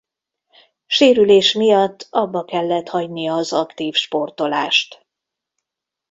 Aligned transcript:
Sérülés 0.87 1.53
miatt 1.57 2.07
abba 2.09 2.45
kellett 2.45 2.87
hagynia 2.89 3.33
az 3.33 3.53
aktív 3.53 3.95
sportolást. 3.95 5.05